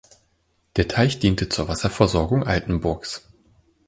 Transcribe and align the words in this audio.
Der 0.77 0.87
Teich 0.87 1.19
diente 1.19 1.47
zur 1.47 1.67
Wasserversorgung 1.67 2.41
Altenburgs. 2.43 3.29